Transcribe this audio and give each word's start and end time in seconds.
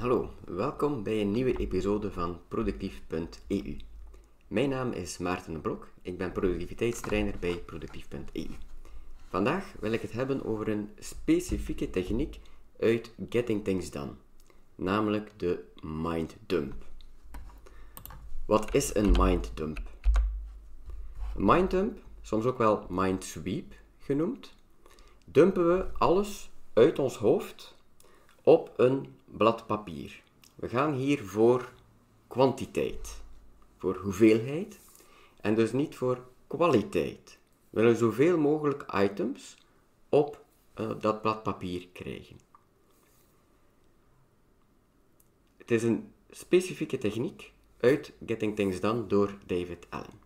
Hallo, 0.00 0.30
welkom 0.44 1.02
bij 1.02 1.20
een 1.20 1.30
nieuwe 1.30 1.56
episode 1.56 2.12
van 2.12 2.40
Productief.eu. 2.48 3.76
Mijn 4.46 4.68
naam 4.68 4.92
is 4.92 5.18
Maarten 5.18 5.52
de 5.52 5.58
Blok, 5.58 5.88
ik 6.02 6.18
ben 6.18 6.32
productiviteitstrainer 6.32 7.34
bij 7.40 7.56
Productief.eu. 7.56 8.46
Vandaag 9.28 9.72
wil 9.80 9.92
ik 9.92 10.02
het 10.02 10.12
hebben 10.12 10.44
over 10.44 10.68
een 10.68 10.90
specifieke 10.98 11.90
techniek 11.90 12.40
uit 12.78 13.10
Getting 13.28 13.64
Things 13.64 13.90
Done, 13.90 14.12
namelijk 14.74 15.32
de 15.36 15.64
mind 15.82 16.36
dump. 16.46 16.74
Wat 18.46 18.74
is 18.74 18.94
een 18.94 19.14
mind 19.18 19.50
dump? 19.54 19.80
Een 21.36 21.44
mind 21.44 21.70
dump, 21.70 21.98
soms 22.22 22.44
ook 22.44 22.58
wel 22.58 22.86
mind 22.88 23.24
sweep 23.24 23.74
genoemd, 23.98 24.54
dumpen 25.24 25.76
we 25.76 25.86
alles 25.98 26.50
uit 26.72 26.98
ons 26.98 27.16
hoofd 27.16 27.78
op 28.42 28.72
een 28.76 29.18
blad 29.36 29.66
papier. 29.66 30.22
We 30.54 30.68
gaan 30.68 30.92
hier 30.92 31.24
voor 31.24 31.72
kwantiteit, 32.26 33.22
voor 33.76 33.96
hoeveelheid 33.96 34.80
en 35.40 35.54
dus 35.54 35.72
niet 35.72 35.96
voor 35.96 36.26
kwaliteit. 36.46 37.38
We 37.70 37.80
willen 37.80 37.96
zoveel 37.96 38.38
mogelijk 38.38 38.84
items 38.94 39.56
op 40.08 40.44
uh, 40.80 40.90
dat 41.00 41.22
blad 41.22 41.42
papier 41.42 41.88
krijgen. 41.92 42.38
Het 45.56 45.70
is 45.70 45.82
een 45.82 46.12
specifieke 46.30 46.98
techniek 46.98 47.52
uit 47.80 48.12
Getting 48.26 48.56
Things 48.56 48.80
Done 48.80 49.06
door 49.06 49.34
David 49.46 49.86
Allen. 49.88 50.20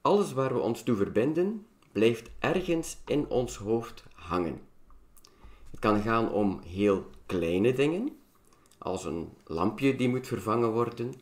Alles 0.00 0.32
waar 0.32 0.54
we 0.54 0.60
ons 0.60 0.82
toe 0.82 0.96
verbinden, 0.96 1.66
blijft 1.92 2.30
ergens 2.38 2.98
in 3.06 3.28
ons 3.28 3.56
hoofd 3.56 4.04
hangen. 4.14 4.60
Het 5.70 5.80
kan 5.80 6.00
gaan 6.00 6.32
om 6.32 6.60
heel 6.60 7.10
kleine 7.32 7.72
dingen, 7.72 8.16
als 8.78 9.04
een 9.04 9.32
lampje 9.44 9.96
die 9.96 10.08
moet 10.08 10.26
vervangen 10.26 10.72
worden, 10.72 11.14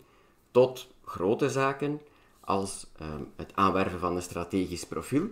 tot 0.51 0.88
grote 1.04 1.51
zaken 1.51 2.01
als 2.40 2.87
ehm, 2.96 3.23
het 3.37 3.52
aanwerven 3.54 3.98
van 3.98 4.16
een 4.16 4.23
strategisch 4.23 4.87
profiel 4.87 5.29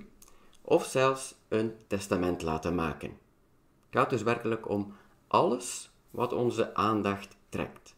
of 0.62 0.84
zelfs 0.84 1.34
een 1.48 1.72
testament 1.86 2.42
laten 2.42 2.74
maken. 2.74 3.08
Het 3.08 3.98
gaat 3.98 4.10
dus 4.10 4.22
werkelijk 4.22 4.68
om 4.68 4.94
alles 5.26 5.90
wat 6.10 6.32
onze 6.32 6.74
aandacht 6.74 7.36
trekt. 7.48 7.94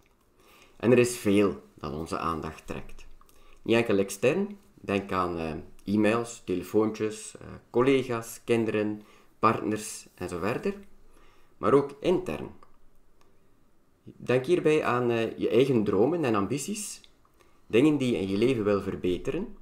En 0.76 0.92
er 0.92 0.98
is 0.98 1.16
veel 1.16 1.62
dat 1.74 1.92
onze 1.92 2.18
aandacht 2.18 2.66
trekt. 2.66 3.06
Niet 3.62 3.76
enkel 3.76 3.98
extern, 3.98 4.58
denk 4.74 5.12
aan 5.12 5.38
uh, 5.38 5.52
e-mails, 5.94 6.42
telefoontjes, 6.44 7.34
uh, 7.42 7.48
collega's, 7.70 8.40
kinderen, 8.44 9.02
partners 9.38 10.06
en 10.14 10.28
zo 10.28 10.38
verder, 10.38 10.74
maar 11.56 11.72
ook 11.74 11.90
intern. 12.00 12.50
Denk 14.16 14.46
hierbij 14.46 14.84
aan 14.84 15.10
uh, 15.10 15.38
je 15.38 15.48
eigen 15.48 15.84
dromen 15.84 16.24
en 16.24 16.34
ambities, 16.34 17.00
dingen 17.66 17.96
die 17.96 18.12
je 18.12 18.18
in 18.18 18.28
je 18.28 18.36
leven 18.38 18.64
wil 18.64 18.82
verbeteren. 18.82 19.56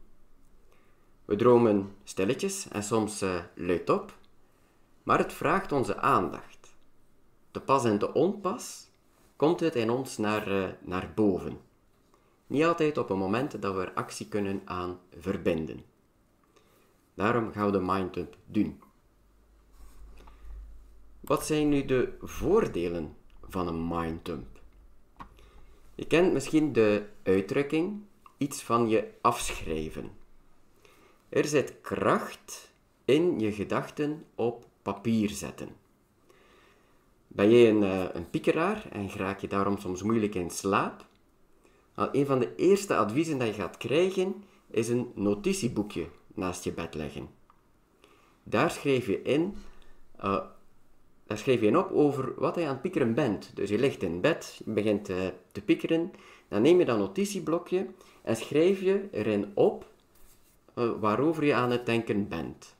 We 1.24 1.36
dromen 1.36 1.94
stilletjes 2.04 2.68
en 2.68 2.82
soms 2.82 3.22
uh, 3.22 3.40
luidop, 3.54 4.16
maar 5.02 5.18
het 5.18 5.32
vraagt 5.32 5.72
onze 5.72 5.96
aandacht. 5.96 6.76
Te 7.50 7.60
pas 7.60 7.84
en 7.84 7.98
te 7.98 8.12
onpas 8.12 8.90
komt 9.36 9.60
het 9.60 9.74
in 9.74 9.90
ons 9.90 10.16
naar, 10.16 10.48
uh, 10.52 10.68
naar 10.80 11.12
boven. 11.14 11.60
Niet 12.46 12.64
altijd 12.64 12.98
op 12.98 13.10
een 13.10 13.18
moment 13.18 13.62
dat 13.62 13.74
we 13.74 13.80
er 13.80 13.92
actie 13.92 14.28
kunnen 14.28 14.62
aan 14.64 14.98
verbinden. 15.18 15.84
Daarom 17.14 17.52
gaan 17.52 17.66
we 17.66 17.72
de 17.72 17.80
mindump 17.80 18.36
doen. 18.46 18.80
Wat 21.20 21.46
zijn 21.46 21.68
nu 21.68 21.84
de 21.84 22.16
voordelen 22.20 23.16
van 23.48 23.68
een 23.68 23.88
minddump? 23.88 24.60
Je 25.94 26.06
kent 26.06 26.32
misschien 26.32 26.72
de 26.72 27.06
uitdrukking 27.22 28.02
iets 28.36 28.62
van 28.62 28.88
je 28.88 29.10
afschrijven. 29.20 30.10
Er 31.28 31.44
zit 31.44 31.80
kracht 31.80 32.72
in 33.04 33.40
je 33.40 33.52
gedachten 33.52 34.24
op 34.34 34.66
papier 34.82 35.30
zetten. 35.30 35.68
Ben 37.28 37.50
jij 37.50 37.68
een, 37.70 37.82
uh, 37.82 38.04
een 38.12 38.30
piekeraar 38.30 38.86
en 38.90 39.10
raak 39.10 39.40
je 39.40 39.48
daarom 39.48 39.78
soms 39.78 40.02
moeilijk 40.02 40.34
in 40.34 40.50
slaap? 40.50 41.06
Al 41.94 42.08
een 42.12 42.26
van 42.26 42.38
de 42.38 42.54
eerste 42.54 42.96
adviezen 42.96 43.38
dat 43.38 43.48
je 43.48 43.54
gaat 43.54 43.76
krijgen 43.76 44.44
is 44.70 44.88
een 44.88 45.12
notitieboekje 45.14 46.08
naast 46.34 46.64
je 46.64 46.72
bed 46.72 46.94
leggen. 46.94 47.28
Daar 48.42 48.70
schrijf 48.70 49.06
je 49.06 49.22
in 49.22 49.56
uh, 50.24 50.40
daar 51.28 51.38
schrijf 51.38 51.60
je 51.60 51.78
op 51.78 51.90
over 51.92 52.32
wat 52.36 52.54
je 52.54 52.62
aan 52.62 52.68
het 52.68 52.80
piekeren 52.80 53.14
bent. 53.14 53.50
Dus 53.54 53.68
je 53.68 53.78
ligt 53.78 54.02
in 54.02 54.20
bed, 54.20 54.60
je 54.64 54.70
begint 54.70 55.10
uh, 55.10 55.16
te 55.52 55.60
piekeren, 55.60 56.12
dan 56.48 56.62
neem 56.62 56.78
je 56.78 56.84
dat 56.84 56.98
notitieblokje 56.98 57.86
en 58.22 58.36
schrijf 58.36 58.80
je 58.80 59.08
erin 59.10 59.50
op 59.54 59.86
uh, 60.74 60.90
waarover 61.00 61.44
je 61.44 61.54
aan 61.54 61.70
het 61.70 61.86
denken 61.86 62.28
bent. 62.28 62.76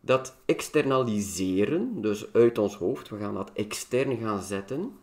Dat 0.00 0.36
externaliseren, 0.44 2.00
dus 2.00 2.32
uit 2.32 2.58
ons 2.58 2.76
hoofd, 2.76 3.08
we 3.08 3.18
gaan 3.18 3.34
dat 3.34 3.50
extern 3.52 4.16
gaan 4.16 4.42
zetten, 4.42 4.98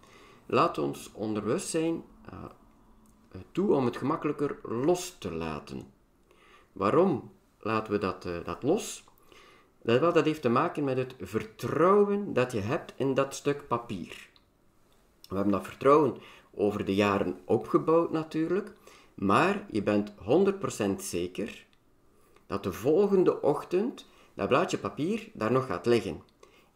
laat 0.46 0.78
ons 0.78 1.12
onderbewustzijn 1.14 2.04
uh, 2.34 2.44
toe 3.52 3.74
om 3.74 3.86
het 3.86 3.98
gemakkelijker 3.98 4.60
los 4.64 5.16
te 5.20 5.34
laten. 5.34 5.88
Waarom 6.72 7.32
laten 7.60 7.94
we 7.94 8.00
dat, 8.00 8.28
dat 8.44 8.64
los? 8.64 9.04
Dat, 9.82 10.14
dat 10.14 10.26
heeft 10.26 10.42
te 10.42 10.50
maken 10.50 10.84
met 10.84 10.98
het 10.98 11.16
vertrouwen 11.22 12.34
dat 12.34 12.52
je 12.52 12.60
hebt 12.60 12.94
in 12.96 13.14
dat 13.14 13.36
stuk 13.36 13.68
papier. 13.68 14.30
We 15.30 15.36
hebben 15.36 15.54
dat 15.54 15.68
vertrouwen 15.68 16.18
over 16.54 16.86
de 16.86 16.96
jaren 16.96 17.40
opgebouwd 17.46 18.12
natuurlijk, 18.12 18.72
maar 19.14 19.66
je 19.72 19.84
bent 19.84 20.12
100% 20.12 20.96
zeker 20.98 21.66
dat 22.48 22.64
de 22.64 22.74
volgende 22.74 23.42
ochtend 23.42 24.06
dat 24.34 24.48
blaadje 24.48 24.78
papier 24.78 25.30
daar 25.34 25.52
nog 25.52 25.66
gaat 25.66 25.86
liggen. 25.86 26.22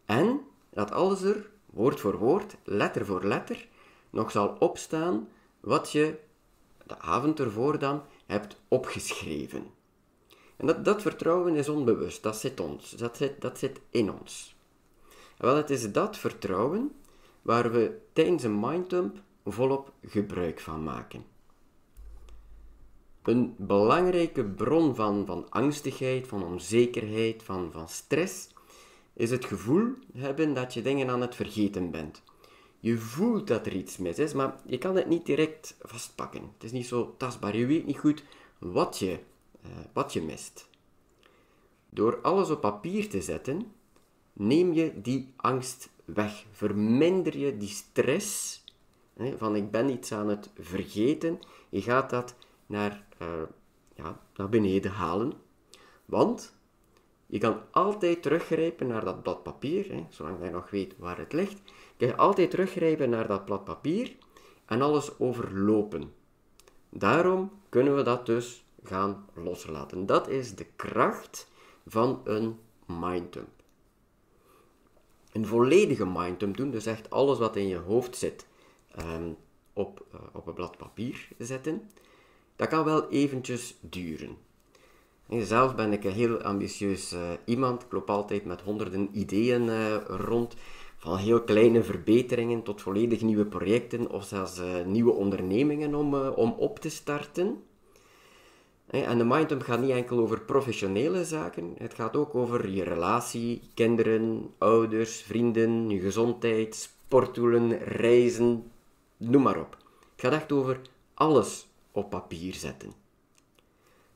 En 0.04 0.40
dat 0.70 0.90
alles 0.90 1.22
er, 1.22 1.50
woord 1.66 2.00
voor 2.00 2.18
woord, 2.18 2.56
letter 2.64 3.06
voor 3.06 3.24
letter, 3.24 3.68
nog 4.10 4.30
zal 4.30 4.56
opstaan 4.58 5.28
wat 5.60 5.92
je 5.92 6.18
de 6.86 6.98
avond 6.98 7.40
ervoor 7.40 7.78
dan 7.78 8.02
hebt 8.26 8.60
opgeschreven. 8.68 9.66
Dat, 10.66 10.84
dat 10.84 11.02
vertrouwen 11.02 11.54
is 11.54 11.68
onbewust, 11.68 12.22
dat 12.22 12.36
zit, 12.36 12.60
ons, 12.60 12.90
dat 12.90 13.16
zit, 13.16 13.40
dat 13.40 13.58
zit 13.58 13.80
in 13.90 14.12
ons. 14.12 14.56
Wel, 15.38 15.56
het 15.56 15.70
is 15.70 15.92
dat 15.92 16.16
vertrouwen 16.16 16.92
waar 17.42 17.72
we 17.72 17.98
tijdens 18.12 18.42
een 18.42 18.60
minddump 18.60 19.22
volop 19.44 19.92
gebruik 20.02 20.60
van 20.60 20.82
maken. 20.82 21.24
Een 23.22 23.54
belangrijke 23.58 24.44
bron 24.44 24.94
van, 24.94 25.26
van 25.26 25.50
angstigheid, 25.50 26.26
van 26.26 26.44
onzekerheid, 26.44 27.42
van, 27.42 27.72
van 27.72 27.88
stress, 27.88 28.48
is 29.12 29.30
het 29.30 29.44
gevoel 29.44 29.92
hebben 30.14 30.54
dat 30.54 30.74
je 30.74 30.82
dingen 30.82 31.08
aan 31.08 31.20
het 31.20 31.34
vergeten 31.34 31.90
bent. 31.90 32.22
Je 32.80 32.98
voelt 32.98 33.46
dat 33.46 33.66
er 33.66 33.74
iets 33.74 33.96
mis 33.96 34.18
is, 34.18 34.32
maar 34.32 34.60
je 34.66 34.78
kan 34.78 34.96
het 34.96 35.06
niet 35.06 35.26
direct 35.26 35.76
vastpakken. 35.80 36.42
Het 36.54 36.64
is 36.64 36.72
niet 36.72 36.86
zo 36.86 37.14
tastbaar. 37.18 37.56
Je 37.56 37.66
weet 37.66 37.86
niet 37.86 37.98
goed 37.98 38.22
wat 38.58 38.98
je 38.98 39.18
wat 39.92 40.12
je 40.12 40.22
mist. 40.22 40.68
Door 41.88 42.20
alles 42.20 42.50
op 42.50 42.60
papier 42.60 43.08
te 43.08 43.22
zetten, 43.22 43.72
neem 44.32 44.72
je 44.72 45.00
die 45.00 45.32
angst 45.36 45.90
weg. 46.04 46.44
Verminder 46.50 47.38
je 47.38 47.56
die 47.56 47.68
stress 47.68 48.62
van 49.36 49.56
ik 49.56 49.70
ben 49.70 49.90
iets 49.90 50.12
aan 50.12 50.28
het 50.28 50.50
vergeten. 50.58 51.38
Je 51.68 51.82
gaat 51.82 52.10
dat 52.10 52.34
naar, 52.66 53.06
uh, 53.22 53.28
ja, 53.94 54.20
naar 54.36 54.48
beneden 54.48 54.90
halen. 54.90 55.32
Want 56.04 56.54
je 57.26 57.38
kan 57.38 57.60
altijd 57.70 58.22
teruggrijpen 58.22 58.86
naar 58.86 59.04
dat 59.04 59.22
blad 59.22 59.42
papier, 59.42 59.92
hè, 59.92 60.06
zolang 60.08 60.44
je 60.44 60.50
nog 60.50 60.70
weet 60.70 60.94
waar 60.98 61.18
het 61.18 61.32
ligt. 61.32 61.60
Kan 61.96 62.08
je 62.08 62.16
altijd 62.16 62.50
teruggrijpen 62.50 63.10
naar 63.10 63.26
dat 63.26 63.44
blad 63.44 63.64
papier 63.64 64.16
en 64.64 64.82
alles 64.82 65.18
overlopen. 65.18 66.12
Daarom 66.90 67.50
kunnen 67.68 67.96
we 67.96 68.02
dat 68.02 68.26
dus 68.26 68.63
gaan 68.84 69.26
loslaten. 69.34 70.06
Dat 70.06 70.28
is 70.28 70.54
de 70.54 70.66
kracht 70.76 71.48
van 71.86 72.20
een 72.24 72.58
minddump. 72.86 73.62
Een 75.32 75.46
volledige 75.46 76.06
minddump 76.06 76.56
doen, 76.56 76.70
dus 76.70 76.86
echt 76.86 77.10
alles 77.10 77.38
wat 77.38 77.56
in 77.56 77.68
je 77.68 77.76
hoofd 77.76 78.16
zit, 78.16 78.46
um, 78.98 79.36
op, 79.72 80.06
uh, 80.14 80.20
op 80.32 80.46
een 80.46 80.54
blad 80.54 80.76
papier 80.76 81.28
zetten, 81.38 81.90
dat 82.56 82.68
kan 82.68 82.84
wel 82.84 83.08
eventjes 83.08 83.76
duren. 83.80 84.36
En 85.28 85.46
zelf 85.46 85.74
ben 85.74 85.92
ik 85.92 86.04
een 86.04 86.12
heel 86.12 86.42
ambitieus 86.42 87.12
uh, 87.12 87.20
iemand. 87.44 87.82
Ik 87.82 87.92
loop 87.92 88.10
altijd 88.10 88.44
met 88.44 88.60
honderden 88.60 89.08
ideeën 89.12 89.62
uh, 89.62 89.96
rond. 90.06 90.54
Van 90.96 91.16
heel 91.16 91.42
kleine 91.42 91.82
verbeteringen 91.82 92.62
tot 92.62 92.82
volledig 92.82 93.20
nieuwe 93.20 93.46
projecten 93.46 94.10
of 94.10 94.24
zelfs 94.24 94.60
nieuwe 94.86 95.12
ondernemingen 95.12 95.94
om, 95.94 96.14
om 96.14 96.50
op 96.50 96.78
te 96.78 96.88
starten. 96.88 97.62
En 98.86 99.18
de 99.18 99.24
Mindump 99.24 99.62
gaat 99.62 99.80
niet 99.80 99.90
enkel 99.90 100.18
over 100.18 100.40
professionele 100.40 101.24
zaken, 101.24 101.74
het 101.78 101.94
gaat 101.94 102.16
ook 102.16 102.34
over 102.34 102.68
je 102.68 102.82
relatie, 102.82 103.62
kinderen, 103.74 104.50
ouders, 104.58 105.22
vrienden, 105.22 105.90
je 105.90 106.00
gezondheid, 106.00 106.74
sportdoelen, 106.74 107.78
reizen, 107.78 108.70
noem 109.16 109.42
maar 109.42 109.60
op. 109.60 109.76
Het 110.12 110.20
gaat 110.24 110.32
echt 110.32 110.52
over 110.52 110.80
alles 111.14 111.68
op 111.92 112.10
papier 112.10 112.54
zetten. 112.54 112.92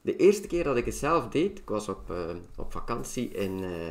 De 0.01 0.17
eerste 0.17 0.47
keer 0.47 0.65
dat 0.65 0.77
ik 0.77 0.85
het 0.85 0.95
zelf 0.95 1.29
deed, 1.29 1.59
ik 1.59 1.69
was 1.69 1.89
op, 1.89 2.11
uh, 2.11 2.37
op 2.57 2.73
vakantie 2.73 3.29
in, 3.29 3.63
uh, 3.63 3.89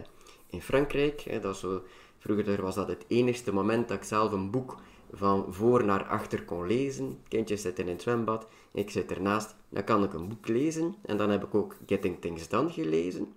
in 0.50 0.62
Frankrijk. 0.62 1.22
Hè, 1.22 1.40
dat 1.40 1.58
zo, 1.58 1.84
vroeger 2.18 2.62
was 2.62 2.76
dat 2.76 2.88
het 2.88 3.06
enigste 3.08 3.54
moment 3.54 3.88
dat 3.88 3.98
ik 3.98 4.04
zelf 4.04 4.32
een 4.32 4.52
boek 4.52 4.78
van 5.12 5.46
voor 5.54 5.86
naar 5.86 6.04
achter 6.04 6.44
kon 6.44 6.68
lezen. 6.68 7.20
Kindjes 7.28 7.62
zitten 7.62 7.86
in 7.86 7.90
het 7.92 8.02
zwembad, 8.02 8.48
ik 8.72 8.90
zit 8.90 9.12
ernaast, 9.12 9.56
dan 9.70 9.84
kan 9.84 10.04
ik 10.04 10.14
een 10.14 10.28
boek 10.28 10.48
lezen. 10.48 10.96
En 11.02 11.18
dan 11.18 11.30
heb 11.30 11.44
ik 11.44 11.56
ook 11.56 11.76
Getting 11.86 12.22
Things 12.22 12.48
Done 12.48 12.70
gelezen. 12.70 13.36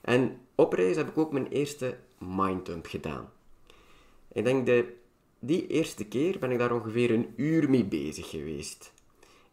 En 0.00 0.40
op 0.54 0.72
reis 0.72 0.96
heb 0.96 1.08
ik 1.08 1.18
ook 1.18 1.32
mijn 1.32 1.48
eerste 1.48 1.98
minddump 2.18 2.86
gedaan. 2.86 3.32
Ik 4.32 4.44
denk 4.44 4.66
dat 4.66 4.84
die 5.38 5.66
eerste 5.66 6.04
keer 6.04 6.38
ben 6.38 6.50
ik 6.50 6.58
daar 6.58 6.72
ongeveer 6.72 7.10
een 7.10 7.32
uur 7.36 7.70
mee 7.70 7.84
bezig 7.84 8.30
geweest. 8.30 8.92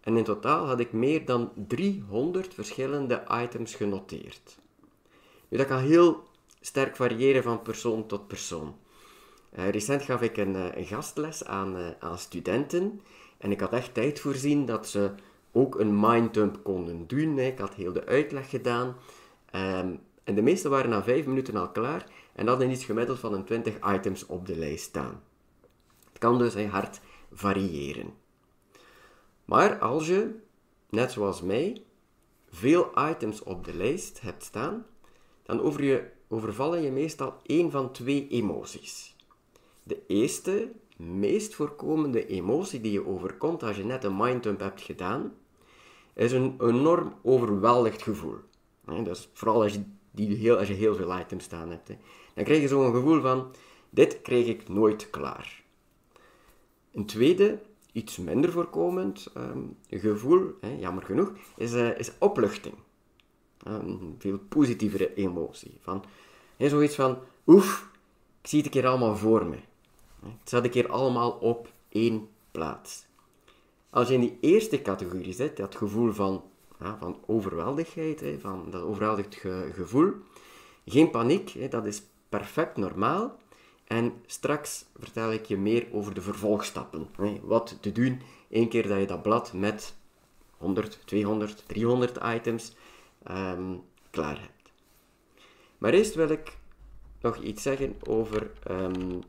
En 0.01 0.18
in 0.18 0.24
totaal 0.24 0.65
had 0.65 0.80
ik 0.80 0.92
meer 0.92 1.25
dan 1.25 1.51
300 1.68 2.54
verschillende 2.54 3.24
items 3.44 3.75
genoteerd. 3.75 4.57
Nu, 5.48 5.57
dat 5.57 5.68
kan 5.68 5.80
heel 5.80 6.27
sterk 6.68 6.96
variëren 6.96 7.44
van 7.44 7.62
persoon 7.62 8.08
tot 8.08 8.28
persoon. 8.28 8.75
Uh, 9.58 9.69
recent 9.69 10.02
gaf 10.02 10.22
ik 10.22 10.38
een, 10.38 10.78
een 10.78 10.86
gastles 10.86 11.46
aan, 11.46 11.78
uh, 11.78 11.88
aan 12.00 12.18
studenten 12.18 13.02
en 13.38 13.52
ik 13.52 13.60
had 13.60 13.74
echt 13.74 13.94
tijd 13.94 14.19
voorzien 14.19 14.66
dat 14.66 14.88
ze 14.88 15.12
ook 15.52 15.80
een 15.80 16.00
minddump 16.00 16.64
konden 16.64 17.08
doen. 17.08 17.40
Ik 17.40 17.58
had 17.58 17.74
heel 17.74 17.94
de 17.94 18.06
uitleg 18.06 18.50
gedaan 18.50 18.88
um, 19.56 20.00
en 20.24 20.36
de 20.36 20.42
meeste 20.42 20.69
waren 20.69 20.90
na 20.90 21.04
5 21.04 21.25
minuten 21.25 21.56
al 21.56 21.72
klaar 21.72 22.06
en 22.34 22.48
hadden 22.48 22.72
iets 22.72 22.86
gemiddeld 22.86 23.19
van 23.19 23.34
een 23.34 23.46
20 23.46 23.94
items 23.96 24.25
op 24.25 24.46
de 24.46 24.58
lijst 24.58 24.84
staan. 24.84 25.24
Het 26.10 26.18
kan 26.18 26.38
dus 26.38 26.56
hard 26.66 27.00
variëren. 27.34 28.14
Maar 29.46 29.80
als 29.80 30.08
je, 30.08 30.36
net 30.90 31.12
zoals 31.12 31.42
mij, 31.42 31.84
veel 32.50 32.92
items 33.10 33.44
op 33.44 33.66
de 33.66 33.75
lijst 33.75 34.22
hebt 34.22 34.44
staan, 34.44 34.86
dan 35.44 35.62
over 35.62 35.84
je, 35.84 36.16
overvallen 36.28 36.82
je 36.82 36.92
meestal 36.92 37.34
één 37.46 37.72
van 37.72 37.92
twee 37.92 38.28
emoties. 38.28 39.16
De 39.84 40.02
eerste, 40.08 40.72
meest 40.98 41.56
voorkomende 41.56 42.28
emotie 42.28 42.82
die 42.82 42.92
je 42.92 43.08
overkomt 43.08 43.64
als 43.64 43.78
je 43.78 43.84
net 43.84 44.04
een 44.04 44.18
minddump 44.18 44.60
hebt 44.60 44.82
gedaan, 44.82 45.34
is 46.14 46.32
een 46.32 46.56
enorm 46.60 47.14
overweldigd 47.22 48.02
gevoel. 48.02 48.38
Dus 49.04 49.30
vooral 49.34 49.62
als 49.62 49.74
je, 49.74 49.84
die 50.12 50.36
heel, 50.36 50.58
als 50.58 50.68
je 50.68 50.74
heel 50.74 50.96
veel 50.96 51.20
items 51.20 51.44
staan 51.44 51.70
hebt. 51.70 51.88
Dan 52.34 52.44
krijg 52.44 52.62
je 52.62 52.68
zo'n 52.68 52.94
gevoel 52.94 53.22
van, 53.22 53.52
dit 53.90 54.22
krijg 54.22 54.46
ik 54.48 54.70
nooit 54.70 55.10
klaar. 55.10 55.64
Een 56.92 57.06
tweede, 57.06 57.60
iets 57.92 58.18
minder 58.18 58.52
voorkomend 58.52 59.32
um, 59.38 59.78
gevoel, 59.90 60.54
jammer 60.80 61.04
genoeg, 61.04 61.32
is, 61.56 61.74
uh, 61.74 62.00
is 62.00 62.12
opluchting. 62.20 62.76
Een 63.63 64.15
veel 64.18 64.39
positievere 64.50 65.13
emotie. 65.13 65.77
Van, 65.81 66.04
hè, 66.57 66.69
zoiets 66.69 66.95
van, 66.95 67.18
oef, 67.48 67.89
ik 68.42 68.50
zie 68.50 68.57
het 68.57 68.68
een 68.68 68.81
keer 68.81 68.89
allemaal 68.89 69.15
voor 69.15 69.45
me. 69.45 69.57
Het 70.19 70.31
staat 70.44 70.63
een 70.63 70.69
keer 70.69 70.89
allemaal 70.89 71.31
op 71.31 71.74
één 71.89 72.27
plaats. 72.51 73.06
Als 73.89 74.07
je 74.07 74.13
in 74.13 74.19
die 74.19 74.38
eerste 74.42 74.81
categorie 74.81 75.33
zit, 75.33 75.57
dat 75.57 75.75
gevoel 75.75 76.12
van, 76.12 76.44
van 77.00 77.18
overweldigheid, 77.25 78.19
hè, 78.19 78.39
van 78.39 78.68
dat 78.69 78.81
overweldigd 78.81 79.36
gevoel, 79.74 80.13
geen 80.86 81.09
paniek, 81.09 81.50
hè, 81.50 81.68
dat 81.68 81.86
is 81.86 82.01
perfect 82.30 82.77
normaal. 82.77 83.38
En 83.88 84.13
straks 84.25 84.86
vertel 85.00 85.31
ik 85.31 85.45
je 85.45 85.57
meer 85.57 85.88
over 85.92 86.13
de 86.13 86.21
vervolgstappen. 86.21 87.07
Wat 87.42 87.77
te 87.81 87.92
doen 87.92 88.21
één 88.50 88.69
keer 88.69 88.88
dat 88.88 89.00
je 89.00 89.07
dat 89.07 89.21
blad 89.21 89.54
met 89.54 89.95
100, 90.57 91.00
200, 91.06 91.63
300 91.68 92.18
items 92.36 92.75
um, 93.30 93.84
klaar 94.10 94.40
hebt. 94.40 94.72
Maar 95.78 95.94
eerst 95.94 96.16
wil 96.16 96.30
ik 96.30 96.58
nog 97.22 97.38
iets 97.38 97.62
zeggen 97.62 97.96
over 98.08 98.52
um, 98.70 99.22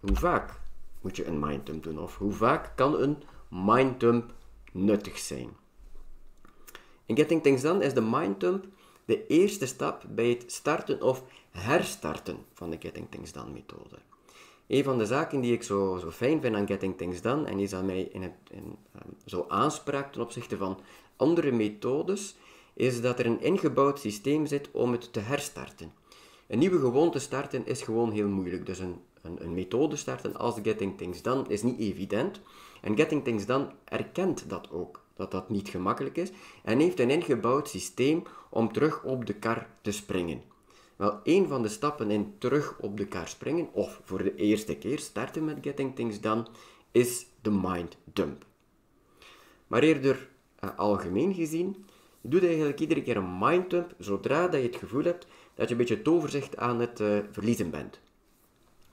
hoe 0.00 0.16
vaak 0.16 0.60
moet 1.00 1.16
je 1.16 1.26
een 1.26 1.38
minddump 1.38 1.82
doen 1.82 1.98
of 1.98 2.16
hoe 2.16 2.32
vaak 2.32 2.72
kan 2.76 3.00
een 3.00 3.22
minddump 3.48 4.32
nuttig 4.72 5.18
zijn. 5.18 5.48
In 7.06 7.16
Getting 7.16 7.42
Things 7.42 7.62
Done 7.62 7.84
is 7.84 7.94
de 7.94 8.00
minddump 8.00 8.66
de 9.04 9.26
eerste 9.26 9.66
stap 9.66 10.04
bij 10.08 10.28
het 10.28 10.52
starten 10.52 11.02
of 11.02 11.22
herstarten 11.50 12.38
van 12.52 12.70
de 12.70 12.76
Getting 12.80 13.06
Things 13.10 13.32
Done 13.32 13.50
methode. 13.50 13.98
Een 14.66 14.84
van 14.84 14.98
de 14.98 15.06
zaken 15.06 15.40
die 15.40 15.52
ik 15.52 15.62
zo, 15.62 15.98
zo 15.98 16.10
fijn 16.10 16.40
vind 16.40 16.56
aan 16.56 16.66
Getting 16.66 16.96
Things 16.96 17.22
Done 17.22 17.46
en 17.46 17.56
die 17.56 17.76
aan 17.76 17.86
mij 17.86 18.02
in 18.02 18.22
het, 18.22 18.32
in, 18.50 18.76
um, 18.94 19.16
zo 19.24 19.44
aanspraakt 19.48 20.12
ten 20.12 20.22
opzichte 20.22 20.56
van 20.56 20.80
andere 21.16 21.52
methodes, 21.52 22.36
is 22.76 23.00
dat 23.00 23.18
er 23.18 23.26
een 23.26 23.40
ingebouwd 23.40 24.00
systeem 24.00 24.46
zit 24.46 24.70
om 24.70 24.92
het 24.92 25.12
te 25.12 25.20
herstarten. 25.20 25.92
Een 26.46 26.58
nieuwe 26.58 26.78
gewoonte 26.78 27.18
starten 27.18 27.66
is 27.66 27.82
gewoon 27.82 28.12
heel 28.12 28.28
moeilijk. 28.28 28.66
Dus 28.66 28.78
een, 28.78 29.00
een, 29.22 29.44
een 29.44 29.54
methode 29.54 29.96
starten 29.96 30.36
als 30.36 30.54
Getting 30.62 30.98
Things 30.98 31.22
Done 31.22 31.48
is 31.48 31.62
niet 31.62 31.78
evident. 31.78 32.40
En 32.80 32.96
Getting 32.96 33.24
Things 33.24 33.46
Done 33.46 33.68
erkent 33.84 34.48
dat 34.48 34.70
ook, 34.70 35.04
dat 35.14 35.30
dat 35.30 35.50
niet 35.50 35.68
gemakkelijk 35.68 36.16
is, 36.16 36.30
en 36.62 36.78
heeft 36.78 37.00
een 37.00 37.10
ingebouwd 37.10 37.68
systeem 37.68 38.22
om 38.50 38.72
terug 38.72 39.02
op 39.02 39.26
de 39.26 39.34
kar 39.34 39.66
te 39.80 39.92
springen. 39.92 40.42
Wel, 40.96 41.20
een 41.24 41.48
van 41.48 41.62
de 41.62 41.68
stappen 41.68 42.10
in 42.10 42.34
terug 42.38 42.76
op 42.80 42.96
de 42.96 43.06
kar 43.06 43.28
springen, 43.28 43.68
of 43.72 44.00
voor 44.04 44.22
de 44.22 44.34
eerste 44.34 44.76
keer 44.76 44.98
starten 44.98 45.44
met 45.44 45.58
Getting 45.60 45.94
Things 45.94 46.20
Done, 46.20 46.46
is 46.92 47.26
de 47.40 47.50
mind 47.50 47.96
dump. 48.04 48.44
Maar 49.66 49.82
eerder 49.82 50.28
uh, 50.64 50.70
algemeen 50.76 51.34
gezien, 51.34 51.84
doet 52.30 52.44
eigenlijk 52.44 52.80
iedere 52.80 53.02
keer 53.02 53.16
een 53.16 53.38
mind 53.38 53.70
dump 53.70 53.94
zodra 53.98 54.48
dat 54.48 54.60
je 54.60 54.66
het 54.66 54.76
gevoel 54.76 55.04
hebt 55.04 55.26
dat 55.54 55.66
je 55.66 55.72
een 55.72 55.80
beetje 55.80 56.02
toverzicht 56.02 56.56
aan 56.56 56.80
het 56.80 57.00
uh, 57.00 57.18
verliezen 57.30 57.70
bent. 57.70 58.00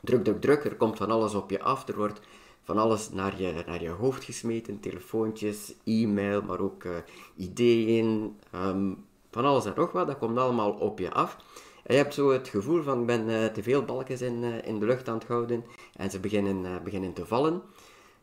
Druk, 0.01 0.24
druk, 0.24 0.41
druk, 0.41 0.63
er 0.63 0.75
komt 0.75 0.97
van 0.97 1.12
alles 1.12 1.33
op 1.33 1.50
je 1.50 1.62
af, 1.62 1.88
er 1.88 1.95
wordt 1.95 2.21
van 2.63 2.77
alles 2.77 3.09
naar 3.09 3.41
je, 3.41 3.63
naar 3.65 3.81
je 3.81 3.89
hoofd 3.89 4.24
gesmeten, 4.24 4.80
telefoontjes, 4.80 5.74
e-mail, 5.83 6.41
maar 6.41 6.59
ook 6.59 6.83
uh, 6.83 6.95
ideeën, 7.38 8.35
um, 8.56 9.06
van 9.31 9.45
alles 9.45 9.65
en 9.65 9.74
nog 9.75 9.91
wat, 9.91 10.07
dat 10.07 10.18
komt 10.18 10.38
allemaal 10.38 10.71
op 10.71 11.00
je 11.00 11.12
af. 11.12 11.38
En 11.83 11.95
je 11.95 12.01
hebt 12.01 12.13
zo 12.13 12.31
het 12.31 12.47
gevoel 12.47 12.83
van, 12.83 13.00
ik 13.00 13.06
ben 13.06 13.30
uh, 13.30 13.45
te 13.45 13.63
veel 13.63 13.83
balkjes 13.83 14.21
in, 14.21 14.44
in 14.44 14.80
de 14.80 14.85
lucht 14.85 15.09
aan 15.09 15.18
het 15.18 15.27
houden 15.27 15.63
en 15.95 16.12
ze 16.12 16.19
beginnen, 16.19 16.83
beginnen 16.83 17.13
te 17.13 17.25
vallen. 17.25 17.62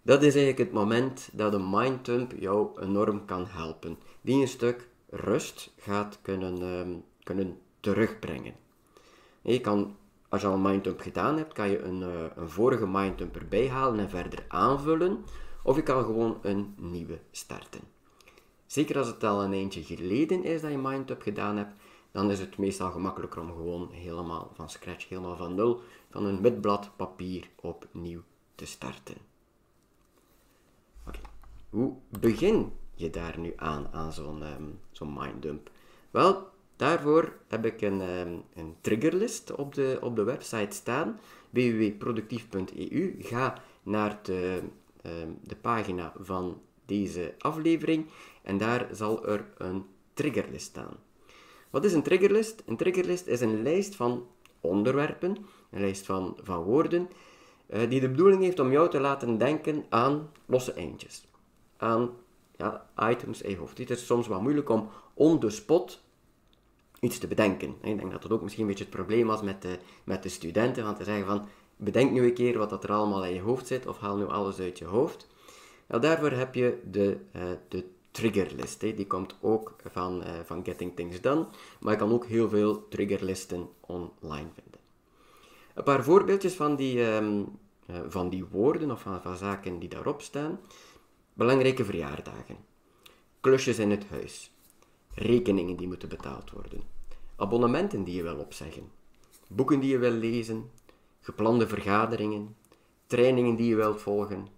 Dat 0.03 0.23
is 0.23 0.35
eigenlijk 0.35 0.59
het 0.59 0.73
moment 0.73 1.29
dat 1.33 1.53
een 1.53 1.71
minddump 1.71 2.33
jou 2.39 2.81
enorm 2.83 3.25
kan 3.25 3.47
helpen. 3.47 3.99
Die 4.21 4.41
een 4.41 4.49
stuk 4.49 4.89
rust 5.11 5.73
gaat 5.77 6.19
kunnen, 6.23 6.63
um, 6.63 7.05
kunnen 7.23 7.59
terugbrengen. 7.81 8.55
En 9.43 9.53
je 9.53 9.61
kan, 9.61 9.97
als 10.29 10.41
je 10.41 10.47
al 10.47 10.55
een 10.55 10.63
minddump 10.63 11.01
gedaan 11.01 11.37
hebt, 11.37 11.53
kan 11.53 11.71
je 11.71 11.83
een, 11.83 12.01
een 12.37 12.49
vorige 12.49 12.87
minddump 12.87 13.37
erbij 13.37 13.69
halen 13.69 14.01
en 14.01 14.11
verder 14.11 14.45
aanvullen. 14.49 15.25
Of 15.63 15.77
je 15.77 15.83
kan 15.83 16.05
gewoon 16.05 16.39
een 16.43 16.75
nieuwe 16.77 17.19
starten. 17.31 17.81
Zeker 18.67 18.99
als 18.99 19.07
het 19.07 19.25
al 19.25 19.43
een 19.43 19.53
eindje 19.53 19.85
geleden 19.85 20.45
is 20.45 20.61
dat 20.61 20.71
je 20.71 20.79
minddump 20.79 21.23
gedaan 21.23 21.57
hebt, 21.57 21.75
dan 22.11 22.31
is 22.31 22.39
het 22.39 22.59
meestal 22.59 22.91
gemakkelijker 22.91 23.41
om 23.41 23.49
gewoon 23.49 23.91
helemaal 23.91 24.51
van 24.55 24.71
scratch, 24.71 25.09
helemaal 25.09 25.37
van 25.37 25.55
nul, 25.55 25.81
van 26.11 26.25
een 26.25 26.43
wit 26.43 26.61
blad 26.61 26.91
papier 26.97 27.49
opnieuw 27.61 28.23
te 28.55 28.67
starten. 28.67 29.17
Oké, 31.07 31.19
hoe 31.71 31.93
begin 32.21 32.73
je 33.01 33.11
daar 33.11 33.39
nu 33.39 33.53
aan, 33.57 33.89
aan 33.93 34.13
zo'n 34.13 34.43
um, 34.43 34.79
zo'n 34.91 35.13
minddump? 35.13 35.71
Wel, 36.11 36.49
daarvoor 36.77 37.37
heb 37.49 37.65
ik 37.65 37.81
een, 37.81 38.01
um, 38.01 38.43
een 38.55 38.77
triggerlist 38.81 39.53
op 39.53 39.75
de, 39.75 39.99
op 40.01 40.17
de 40.17 40.23
website 40.23 40.77
staan, 40.77 41.21
www.productief.eu. 41.51 43.15
Ga 43.19 43.63
naar 43.83 44.19
de, 44.23 44.63
um, 45.03 45.39
de 45.43 45.57
pagina 45.57 46.13
van 46.19 46.61
deze 46.87 47.35
aflevering 47.39 48.07
en 48.43 48.59
daar 48.59 48.89
zal 48.93 49.27
er 49.27 49.45
een 49.57 49.85
triggerlist 50.15 50.67
staan. 50.67 50.97
Wat 51.71 51.85
is 51.85 51.93
een 51.93 52.03
triggerlist? 52.03 52.63
Een 52.67 52.77
triggerlist 52.77 53.27
is 53.27 53.41
een 53.41 53.63
lijst 53.63 53.95
van 53.97 54.27
onderwerpen, 54.61 55.37
een 55.71 55.81
lijst 55.81 56.07
van, 56.07 56.37
van 56.43 56.63
woorden, 56.63 57.09
uh, 57.69 57.91
die 57.91 58.01
de 58.01 58.11
bedoeling 58.11 58.43
heeft 58.43 58.59
om 58.59 58.71
jou 58.71 58.91
te 58.91 59.01
laten 59.01 59.39
denken 59.39 59.85
aan 59.89 60.31
losse 60.47 60.73
eindjes. 60.73 61.29
Aan 61.77 62.11
ja, 62.61 62.87
items 63.11 63.43
hoofd. 63.59 63.79
Het 63.79 63.91
is 63.91 64.07
soms 64.07 64.27
wat 64.27 64.41
moeilijk 64.41 64.69
om 64.69 64.89
on 65.15 65.41
the 65.41 65.51
spot 65.51 66.01
iets 67.01 67.19
te 67.19 67.27
bedenken. 67.27 67.69
Ik 67.81 67.99
denk 67.99 68.11
dat 68.11 68.23
dat 68.23 68.31
ook 68.31 68.43
misschien 68.43 68.63
een 68.63 68.69
beetje 68.69 68.85
het 68.85 68.95
probleem 68.95 69.27
was 69.27 69.43
met 69.43 69.63
de, 69.63 69.79
met 70.05 70.23
de 70.23 70.29
studenten, 70.29 70.85
van 70.85 70.95
te 70.95 71.05
zeggen 71.05 71.27
van, 71.27 71.49
bedenk 71.77 72.11
nu 72.11 72.25
een 72.25 72.35
keer 72.35 72.59
wat 72.59 72.71
dat 72.71 72.85
er 72.85 72.93
allemaal 72.93 73.25
in 73.25 73.35
je 73.35 73.41
hoofd 73.41 73.67
zit, 73.67 73.87
of 73.87 73.99
haal 73.99 74.17
nu 74.17 74.27
alles 74.27 74.59
uit 74.59 74.79
je 74.79 74.85
hoofd. 74.85 75.27
Nou, 75.87 76.03
daarvoor 76.03 76.31
heb 76.31 76.55
je 76.55 76.81
de, 76.91 77.17
uh, 77.37 77.43
de 77.69 77.85
triggerlist. 78.11 78.81
Die 78.81 79.07
komt 79.07 79.37
ook 79.41 79.75
van, 79.91 80.23
uh, 80.23 80.29
van 80.45 80.65
Getting 80.65 80.97
Things 80.97 81.21
Done, 81.21 81.47
maar 81.81 81.93
je 81.93 81.99
kan 81.99 82.13
ook 82.13 82.27
heel 82.27 82.49
veel 82.49 82.89
triggerlisten 82.89 83.69
online 83.81 84.49
vinden. 84.55 84.81
Een 85.75 85.85
paar 85.85 86.05
voorbeeldjes 86.05 86.55
van 86.55 86.77
die, 86.77 87.15
um, 87.15 87.59
eh, 87.87 87.97
van 88.09 88.29
die 88.29 88.45
woorden 88.45 88.91
of 88.91 89.01
van, 89.01 89.23
van 89.23 89.37
zaken 89.37 89.79
die 89.79 89.89
daarop 89.89 90.23
staan. 90.23 90.61
Belangrijke 91.41 91.85
verjaardagen, 91.85 92.57
klusjes 93.41 93.79
in 93.79 93.91
het 93.91 94.09
huis, 94.09 94.51
rekeningen 95.15 95.77
die 95.77 95.87
moeten 95.87 96.09
betaald 96.09 96.51
worden, 96.51 96.83
abonnementen 97.37 98.05
die 98.05 98.15
je 98.15 98.23
wil 98.23 98.37
opzeggen, 98.37 98.91
boeken 99.49 99.81
die 99.81 99.91
je 99.91 99.99
wil 99.99 100.11
lezen, 100.11 100.71
geplande 101.21 101.69
vergaderingen, 101.69 102.57
trainingen 103.07 103.57
die 103.57 103.69
je 103.69 103.75
wilt 103.75 104.01
volgen. 104.01 104.49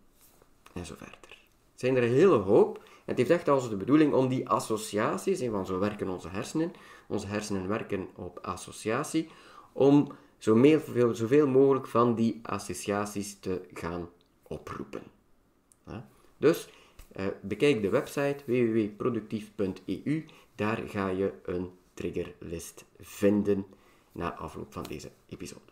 En 0.73 0.87
zo 0.87 0.95
verder. 0.97 1.39
Zijn 1.75 1.97
er 1.97 2.03
een 2.03 2.13
hele 2.13 2.37
hoop. 2.37 2.85
Het 3.05 3.19
heeft 3.19 3.31
echt 3.31 3.49
als 3.49 3.69
de 3.69 3.77
bedoeling 3.77 4.13
om 4.13 4.29
die 4.29 4.49
associaties, 4.49 5.41
en 5.41 5.51
van 5.51 5.67
zo 5.67 5.79
werken 5.79 6.09
onze 6.09 6.29
hersenen, 6.29 6.73
onze 7.07 7.27
hersenen 7.27 7.69
werken 7.69 8.09
op 8.17 8.39
associatie, 8.39 9.29
om 9.73 10.13
zoveel, 10.39 11.15
zoveel 11.15 11.47
mogelijk 11.47 11.87
van 11.87 12.15
die 12.15 12.41
associaties 12.43 13.39
te 13.39 13.63
gaan 13.73 14.09
oproepen. 14.43 15.03
Dus 16.43 16.69
eh, 17.13 17.27
bekijk 17.41 17.83
de 17.83 17.89
website 17.89 18.37
www.productief.eu, 18.47 20.25
daar 20.55 20.83
ga 20.87 21.09
je 21.09 21.33
een 21.45 21.71
triggerlist 21.95 22.85
vinden 23.01 23.67
na 24.13 24.35
afloop 24.35 24.73
van 24.73 24.83
deze 24.83 25.11
episode. 25.29 25.71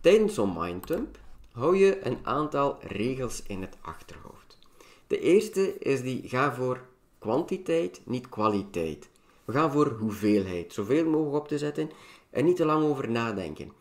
Tijdens 0.00 0.34
zo'n 0.34 0.54
mindtump 0.58 1.18
hou 1.52 1.76
je 1.76 2.06
een 2.06 2.18
aantal 2.22 2.78
regels 2.80 3.42
in 3.46 3.60
het 3.60 3.76
achterhoofd. 3.80 4.58
De 5.06 5.20
eerste 5.20 5.78
is 5.78 6.02
die 6.02 6.28
ga 6.28 6.54
voor 6.54 6.86
kwantiteit, 7.18 8.00
niet 8.04 8.28
kwaliteit. 8.28 9.10
We 9.44 9.52
gaan 9.52 9.72
voor 9.72 9.88
hoeveelheid, 9.88 10.72
zoveel 10.72 11.04
mogelijk 11.04 11.36
op 11.36 11.48
te 11.48 11.58
zetten 11.58 11.90
en 12.30 12.44
niet 12.44 12.56
te 12.56 12.64
lang 12.64 12.84
over 12.84 13.10
nadenken. 13.10 13.72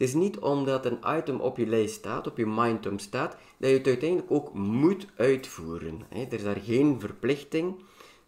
Het 0.00 0.08
is 0.08 0.14
niet 0.14 0.38
omdat 0.38 0.86
een 0.86 0.98
item 1.06 1.40
op 1.40 1.56
je 1.56 1.66
lijst 1.66 1.94
staat, 1.94 2.26
op 2.26 2.36
je 2.36 2.46
mindtump 2.46 3.00
staat, 3.00 3.36
dat 3.58 3.70
je 3.70 3.76
het 3.76 3.86
uiteindelijk 3.86 4.30
ook 4.30 4.54
moet 4.54 5.06
uitvoeren. 5.16 6.00
Er 6.08 6.32
is 6.32 6.42
daar 6.42 6.60
geen 6.60 7.00
verplichting. 7.00 7.74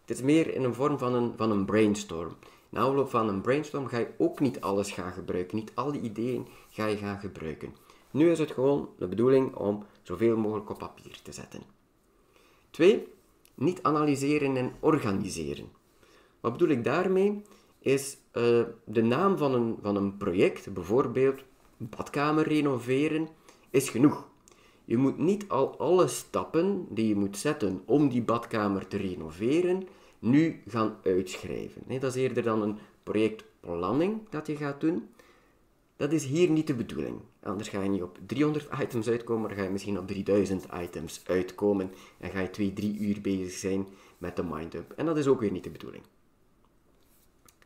Het 0.01 0.17
is 0.17 0.21
meer 0.21 0.53
in 0.53 0.63
een 0.63 0.73
vorm 0.73 0.97
van 0.97 1.13
een, 1.13 1.33
van 1.37 1.51
een 1.51 1.65
brainstorm. 1.65 2.35
Na 2.69 2.81
afloop 2.81 3.09
van 3.09 3.27
een 3.27 3.41
brainstorm 3.41 3.87
ga 3.87 3.97
je 3.97 4.07
ook 4.17 4.39
niet 4.39 4.61
alles 4.61 4.91
gaan 4.91 5.11
gebruiken. 5.11 5.57
Niet 5.57 5.71
alle 5.73 5.99
ideeën 5.99 6.47
ga 6.69 6.85
je 6.85 6.97
gaan 6.97 7.19
gebruiken. 7.19 7.75
Nu 8.11 8.31
is 8.31 8.39
het 8.39 8.51
gewoon 8.51 8.89
de 8.97 9.07
bedoeling 9.07 9.55
om 9.55 9.85
zoveel 10.01 10.37
mogelijk 10.37 10.69
op 10.69 10.77
papier 10.77 11.19
te 11.23 11.31
zetten. 11.31 11.61
2. 12.69 13.07
Niet 13.53 13.83
analyseren 13.83 14.57
en 14.57 14.73
organiseren. 14.79 15.71
Wat 16.39 16.51
bedoel 16.51 16.69
ik 16.69 16.83
daarmee? 16.83 17.41
Is 17.79 18.17
uh, 18.33 18.63
de 18.85 19.01
naam 19.01 19.37
van 19.37 19.53
een, 19.53 19.77
van 19.81 19.95
een 19.95 20.17
project, 20.17 20.73
bijvoorbeeld 20.73 21.43
badkamer 21.89 22.47
renoveren, 22.47 23.27
is 23.69 23.89
genoeg. 23.89 24.27
Je 24.85 24.97
moet 24.97 25.17
niet 25.17 25.49
al 25.49 25.77
alle 25.77 26.07
stappen 26.07 26.85
die 26.89 27.07
je 27.07 27.15
moet 27.15 27.37
zetten 27.37 27.81
om 27.85 28.09
die 28.09 28.21
badkamer 28.21 28.87
te 28.87 28.97
renoveren, 28.97 29.87
nu 30.19 30.61
gaan 30.67 30.97
uitschrijven. 31.03 31.83
Dat 31.87 32.15
is 32.15 32.21
eerder 32.21 32.43
dan 32.43 32.61
een 32.61 32.77
projectplanning 33.03 34.29
dat 34.29 34.47
je 34.47 34.55
gaat 34.55 34.81
doen. 34.81 35.09
Dat 35.95 36.11
is 36.11 36.25
hier 36.25 36.49
niet 36.49 36.67
de 36.67 36.73
bedoeling. 36.73 37.19
Anders 37.43 37.69
ga 37.69 37.81
je 37.81 37.89
niet 37.89 38.01
op 38.01 38.19
300 38.25 38.69
items 38.81 39.07
uitkomen, 39.07 39.41
maar 39.41 39.57
ga 39.57 39.63
je 39.63 39.69
misschien 39.69 39.99
op 39.99 40.07
3000 40.07 40.65
items 40.73 41.21
uitkomen 41.25 41.91
en 42.17 42.29
ga 42.29 42.39
je 42.39 42.49
2, 42.49 42.73
3 42.73 42.97
uur 42.99 43.21
bezig 43.21 43.51
zijn 43.51 43.87
met 44.17 44.35
de 44.35 44.43
mindup. 44.43 44.91
En 44.91 45.05
dat 45.05 45.17
is 45.17 45.27
ook 45.27 45.39
weer 45.39 45.51
niet 45.51 45.63
de 45.63 45.69
bedoeling. 45.69 46.03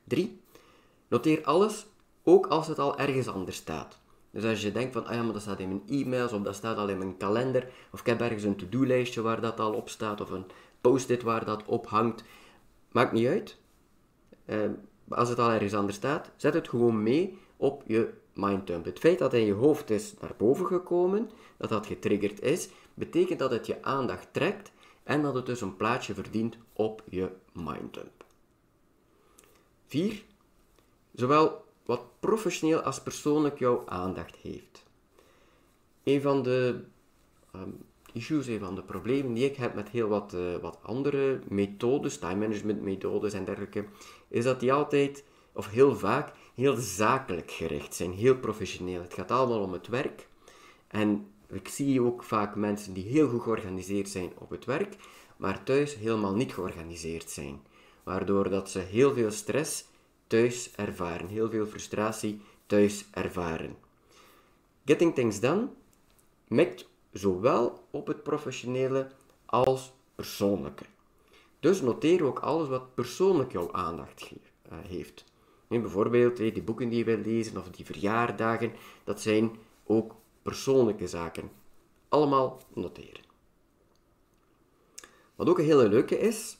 3. 0.04 0.42
Noteer 1.08 1.44
alles, 1.44 1.88
ook 2.24 2.48
als 2.48 2.68
het 2.68 2.80
al 2.80 2.98
ergens 2.98 3.28
anders 3.28 3.58
staat. 3.58 4.00
Dus 4.32 4.44
als 4.44 4.62
je 4.62 4.72
denkt 4.72 4.94
van, 4.94 5.06
ah 5.06 5.14
ja, 5.14 5.24
maar 5.24 5.34
dat 5.34 5.42
staat 5.42 5.60
in 5.60 5.68
mijn 5.68 5.84
e-mails, 5.88 6.34
of 6.34 6.42
dat 6.42 6.56
staat 6.56 6.78
al 6.78 6.90
in 6.90 6.98
mijn 6.98 7.18
kalender, 7.18 7.70
of 7.92 8.00
ik 8.00 8.06
heb 8.06 8.22
ergens 8.22 8.44
een 8.44 8.56
to-do-lijstje 8.56 9.22
waar 9.22 9.42
dat 9.42 9.60
al 9.60 9.74
op 9.74 9.90
staat, 9.90 10.22
of 10.22 10.30
een 10.30 10.46
post-it 10.82 11.24
waar 11.24 11.46
dat 11.46 11.66
op 11.66 11.88
hangt, 11.88 12.24
maakt 12.92 13.12
niet 13.12 13.28
uit. 13.28 13.58
Uh, 14.46 14.70
als 15.10 15.30
het 15.30 15.40
al 15.40 15.52
ergens 15.52 15.74
anders 15.74 15.98
staat, 15.98 16.32
zet 16.36 16.54
het 16.54 16.70
gewoon 16.70 17.04
mee 17.04 17.38
op 17.58 17.84
je 17.86 18.14
mindtump. 18.34 18.86
Het 18.86 19.00
feit 19.00 19.20
dat 19.20 19.32
het 19.32 19.42
in 19.42 19.48
je 19.48 19.54
hoofd 19.54 19.90
is 19.90 20.14
naar 20.22 20.34
boven 20.38 20.66
gekomen, 20.66 21.30
dat 21.58 21.70
dat 21.70 21.86
getriggerd 21.86 22.42
is, 22.42 22.70
betekent 22.94 23.40
dat 23.40 23.52
het 23.52 23.66
je 23.66 23.84
aandacht 23.84 24.28
trekt 24.32 24.72
en 25.04 25.22
dat 25.22 25.34
het 25.34 25.46
dus 25.46 25.62
een 25.62 25.76
plaatsje 25.76 26.14
verdient 26.14 26.58
op 26.74 27.04
je 27.10 27.30
mindtump. 27.54 28.26
4. 29.86 30.24
Zowel 31.14 31.66
wat 31.88 32.20
professioneel 32.20 32.82
als 32.82 33.02
persoonlijk 33.02 33.60
jouw 33.60 33.84
aandacht 33.86 34.36
heeft. 34.36 34.84
Een 36.04 36.22
van 36.22 36.44
de 36.44 36.84
um, 37.56 37.78
issues, 38.14 38.48
een 38.48 38.60
van 38.60 38.76
de 38.76 38.84
problemen 38.84 39.34
die 39.34 39.46
ik 39.46 39.56
heb 39.56 39.76
met 39.76 39.90
heel 39.90 40.08
wat, 40.08 40.34
uh, 40.34 40.58
wat 40.62 40.78
andere 40.82 41.40
methodes, 41.48 42.20
time 42.20 42.36
management 42.36 42.82
methodes 42.82 43.34
en 43.34 43.46
dergelijke, 43.46 43.86
is 44.28 44.44
dat 44.44 44.60
die 44.60 44.74
altijd, 44.74 45.24
of 45.52 45.70
heel 45.70 45.96
vaak, 45.96 46.34
heel 46.56 46.76
zakelijk 46.76 47.52
gericht 47.52 47.96
zijn, 47.96 48.12
heel 48.12 48.38
professioneel. 48.38 49.02
Het 49.02 49.14
gaat 49.14 49.32
allemaal 49.32 49.62
om 49.62 49.74
het 49.74 49.88
werk. 49.88 50.28
En 50.88 51.28
ik 51.50 51.68
zie 51.68 52.02
ook 52.02 52.24
vaak 52.24 52.56
mensen 52.56 52.94
die 52.94 53.06
heel 53.06 53.30
goed 53.30 53.42
georganiseerd 53.42 54.10
zijn 54.10 54.32
op 54.38 54.50
het 54.50 54.66
werk, 54.66 54.96
maar 55.38 55.64
thuis 55.64 55.96
helemaal 55.96 56.36
niet 56.36 56.54
georganiseerd 56.54 57.30
zijn. 57.30 57.62
Waardoor 58.04 58.50
dat 58.50 58.70
ze 58.70 58.80
heel 58.80 59.14
veel 59.14 59.32
stress 59.32 59.86
thuis 60.28 60.76
ervaren, 60.76 61.28
heel 61.28 61.50
veel 61.50 61.66
frustratie 61.66 62.42
thuis 62.66 63.06
ervaren. 63.12 63.76
Getting 64.86 65.16
Things 65.16 65.40
Done 65.40 65.68
mikt 66.48 66.90
zowel 67.12 67.84
op 67.92 68.08
het 68.08 68.24
professionele 68.24 69.08
als 69.46 69.94
persoonlijke. 70.16 70.86
Dus 71.60 71.82
noteer 71.82 72.24
ook 72.24 72.40
alles 72.40 72.68
wat 72.68 72.96
persoonlijk 72.96 73.52
jouw 73.52 73.72
aandacht 73.72 74.32
eh, 74.62 74.78
heeft. 74.88 75.24
bijvoorbeeld 75.68 76.38
die 76.38 76.64
boeken 76.64 76.90
die 76.90 76.98
je 76.98 77.04
wilt 77.04 77.26
lezen 77.26 77.58
of 77.58 77.70
die 77.70 77.86
verjaardagen, 77.86 78.74
dat 79.04 79.22
zijn 79.22 79.52
ook 79.84 80.16
persoonlijke 80.42 81.08
zaken. 81.08 81.52
Allemaal 82.10 82.62
noteren. 82.74 83.26
Wat 85.36 85.50
ook 85.50 85.60
een 85.60 85.66
hele 85.66 85.90
leuke 85.90 86.20
is, 86.20 86.58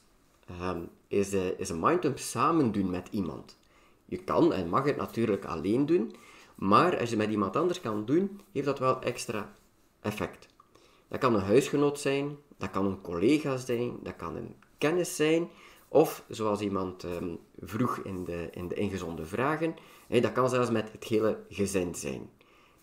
ehm, 0.48 0.82
is, 1.08 1.34
uh, 1.34 1.58
is 1.58 1.68
een 1.68 1.80
mindump 1.80 2.18
samen 2.18 2.72
doen 2.72 2.90
met 2.90 3.08
iemand. 3.10 3.58
Je 4.04 4.16
kan 4.16 4.52
en 4.52 4.68
mag 4.68 4.84
het 4.84 4.96
natuurlijk 4.96 5.44
alleen 5.44 5.86
doen, 5.86 6.14
maar 6.54 6.98
als 6.98 7.10
je 7.10 7.16
met 7.16 7.30
iemand 7.30 7.56
anders 7.56 7.80
kan 7.80 8.04
doen, 8.04 8.40
heeft 8.52 8.66
dat 8.66 8.78
wel 8.78 9.00
extra 9.00 9.52
effect. 10.00 10.46
Dat 11.08 11.18
kan 11.18 11.34
een 11.34 11.40
huisgenoot 11.40 12.00
zijn, 12.00 12.36
dat 12.56 12.70
kan 12.70 12.86
een 12.86 13.00
collega 13.00 13.56
zijn, 13.56 13.98
dat 14.02 14.16
kan 14.16 14.36
een 14.36 14.54
kennis 14.78 15.16
zijn, 15.16 15.48
of 15.88 16.24
zoals 16.28 16.60
iemand 16.60 17.02
um, 17.02 17.38
vroeg 17.60 17.98
in 17.98 18.24
de, 18.24 18.48
in 18.50 18.68
de 18.68 18.74
ingezonde 18.74 19.26
vragen, 19.26 19.74
dat 20.08 20.32
kan 20.32 20.48
zelfs 20.48 20.70
met 20.70 20.92
het 20.92 21.04
hele 21.04 21.44
gezin 21.48 21.94
zijn. 21.94 22.30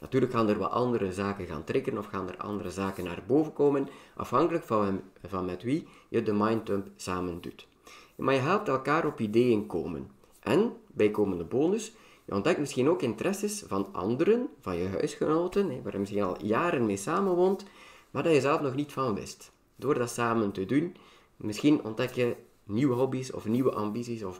Natuurlijk 0.05 0.33
gaan 0.33 0.49
er 0.49 0.57
wat 0.57 0.71
andere 0.71 1.13
zaken 1.13 1.45
gaan 1.45 1.63
triggeren 1.63 1.99
of 1.99 2.05
gaan 2.05 2.29
er 2.29 2.37
andere 2.37 2.71
zaken 2.71 3.03
naar 3.03 3.23
boven 3.27 3.53
komen, 3.53 3.87
afhankelijk 4.15 4.63
van, 4.63 5.01
van 5.27 5.45
met 5.45 5.63
wie 5.63 5.87
je 6.09 6.23
de 6.23 6.33
mindtump 6.33 6.87
samen 6.95 7.41
doet. 7.41 7.67
Maar 8.15 8.33
je 8.33 8.39
helpt 8.39 8.67
elkaar 8.67 9.05
op 9.05 9.19
ideeën 9.19 9.65
komen. 9.65 10.09
En, 10.39 10.73
bijkomende 10.87 11.43
bonus, 11.43 11.93
je 12.25 12.33
ontdekt 12.33 12.59
misschien 12.59 12.89
ook 12.89 13.01
interesses 13.01 13.63
van 13.67 13.87
anderen, 13.91 14.47
van 14.61 14.75
je 14.77 14.87
huisgenoten, 14.87 15.83
waar 15.83 15.93
je 15.93 15.99
misschien 15.99 16.23
al 16.23 16.45
jaren 16.45 16.85
mee 16.85 16.97
samenwoont, 16.97 17.65
maar 18.11 18.23
dat 18.23 18.33
je 18.33 18.41
zelf 18.41 18.61
nog 18.61 18.75
niet 18.75 18.91
van 18.91 19.15
wist. 19.15 19.51
Door 19.75 19.93
dat 19.93 20.09
samen 20.09 20.51
te 20.51 20.65
doen, 20.65 20.95
misschien 21.35 21.83
ontdek 21.83 22.11
je 22.11 22.35
nieuwe 22.63 22.93
hobby's 22.93 23.33
of 23.33 23.47
nieuwe 23.47 23.71
ambities 23.71 24.23
of 24.23 24.39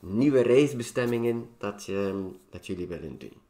nieuwe 0.00 0.40
reisbestemmingen 0.40 1.48
dat, 1.58 1.84
je, 1.84 2.30
dat 2.50 2.66
jullie 2.66 2.86
willen 2.86 3.18
doen. 3.18 3.48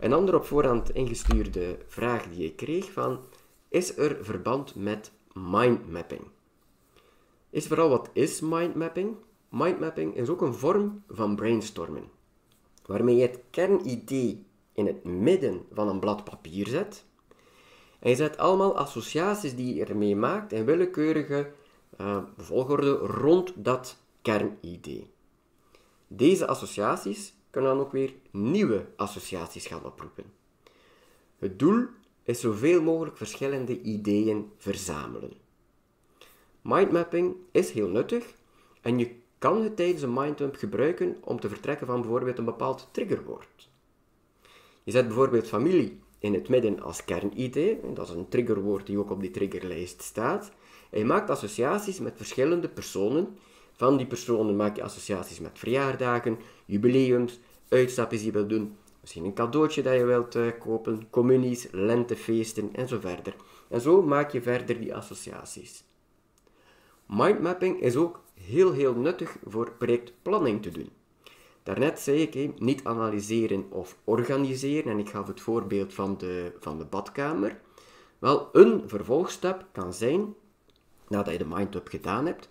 Een 0.00 0.12
andere 0.12 0.36
op 0.36 0.44
voorhand 0.44 0.94
ingestuurde 0.94 1.78
vraag 1.86 2.28
die 2.28 2.44
ik 2.44 2.56
kreeg 2.56 2.92
van, 2.92 3.20
is 3.68 3.96
er 3.96 4.24
verband 4.24 4.74
met 4.74 5.12
mindmapping? 5.32 6.20
Is 7.50 7.66
vooral 7.66 7.88
wat 7.88 8.10
is 8.12 8.40
mindmapping? 8.40 9.16
Mindmapping 9.48 10.16
is 10.16 10.28
ook 10.28 10.40
een 10.40 10.54
vorm 10.54 11.02
van 11.08 11.36
brainstorming, 11.36 12.06
waarmee 12.86 13.16
je 13.16 13.22
het 13.22 13.40
kernidee 13.50 14.46
in 14.72 14.86
het 14.86 15.04
midden 15.04 15.66
van 15.72 15.88
een 15.88 16.00
blad 16.00 16.24
papier 16.24 16.66
zet. 16.66 17.04
En 17.98 18.10
je 18.10 18.16
zet 18.16 18.38
allemaal 18.38 18.76
associaties 18.76 19.56
die 19.56 19.74
je 19.74 19.84
ermee 19.84 20.16
maakt 20.16 20.52
in 20.52 20.64
willekeurige 20.64 21.52
uh, 22.00 22.18
volgorde 22.36 22.92
rond 22.92 23.52
dat 23.56 23.96
kernidee. 24.22 25.10
Deze 26.06 26.46
associaties 26.46 27.34
kunnen 27.50 27.70
dan 27.70 27.80
ook 27.80 27.92
weer 27.92 28.12
nieuwe 28.30 28.86
associaties 28.96 29.66
gaan 29.66 29.84
oproepen. 29.84 30.24
Het 31.38 31.58
doel 31.58 31.86
is 32.22 32.40
zoveel 32.40 32.82
mogelijk 32.82 33.16
verschillende 33.16 33.80
ideeën 33.80 34.50
verzamelen. 34.56 35.32
Mindmapping 36.62 37.36
is 37.50 37.70
heel 37.70 37.88
nuttig 37.88 38.34
en 38.80 38.98
je 38.98 39.14
kan 39.38 39.62
het 39.62 39.76
tijdens 39.76 40.02
een 40.02 40.12
mindump 40.12 40.56
gebruiken 40.56 41.16
om 41.20 41.40
te 41.40 41.48
vertrekken 41.48 41.86
van 41.86 42.00
bijvoorbeeld 42.00 42.38
een 42.38 42.44
bepaald 42.44 42.88
triggerwoord. 42.92 43.68
Je 44.82 44.90
zet 44.90 45.06
bijvoorbeeld 45.06 45.46
familie 45.46 46.00
in 46.18 46.34
het 46.34 46.48
midden 46.48 46.80
als 46.80 47.04
kernidee. 47.04 47.80
Dat 47.94 48.08
is 48.08 48.14
een 48.14 48.28
triggerwoord 48.28 48.86
die 48.86 48.98
ook 48.98 49.10
op 49.10 49.20
die 49.20 49.30
triggerlijst 49.30 50.02
staat. 50.02 50.52
En 50.90 50.98
je 50.98 51.04
maakt 51.04 51.30
associaties 51.30 51.98
met 51.98 52.16
verschillende 52.16 52.68
personen. 52.68 53.38
Van 53.80 53.96
die 53.96 54.06
personen 54.06 54.56
maak 54.56 54.76
je 54.76 54.82
associaties 54.82 55.40
met 55.40 55.58
verjaardagen, 55.58 56.38
jubileums, 56.64 57.40
uitstapjes 57.68 58.20
die 58.20 58.32
je 58.32 58.36
wilt 58.36 58.48
doen, 58.48 58.76
misschien 59.00 59.24
een 59.24 59.34
cadeautje 59.34 59.82
dat 59.82 59.94
je 59.94 60.04
wilt 60.04 60.36
uh, 60.36 60.46
kopen, 60.58 61.10
communies, 61.10 61.68
lentefeesten 61.70 62.74
en 62.74 62.88
zo 62.88 63.00
verder. 63.00 63.34
En 63.68 63.80
zo 63.80 64.02
maak 64.02 64.30
je 64.30 64.42
verder 64.42 64.80
die 64.80 64.94
associaties. 64.94 65.84
Mindmapping 67.06 67.80
is 67.80 67.96
ook 67.96 68.22
heel 68.34 68.72
heel 68.72 68.94
nuttig 68.94 69.36
voor 69.44 69.72
projectplanning 69.78 70.62
te 70.62 70.70
doen. 70.70 70.90
Daarnet 71.62 72.00
zei 72.00 72.22
ik, 72.22 72.60
niet 72.60 72.84
analyseren 72.84 73.66
of 73.70 73.96
organiseren, 74.04 74.92
en 74.92 74.98
ik 74.98 75.08
gaf 75.08 75.26
het 75.26 75.40
voorbeeld 75.40 75.94
van 75.94 76.18
de, 76.18 76.52
van 76.58 76.78
de 76.78 76.84
badkamer. 76.84 77.60
Wel, 78.18 78.48
een 78.52 78.82
vervolgstap 78.86 79.66
kan 79.72 79.92
zijn, 79.92 80.34
nadat 81.08 81.32
je 81.32 81.38
de 81.38 81.46
mindmap 81.46 81.88
gedaan 81.88 82.26
hebt, 82.26 82.48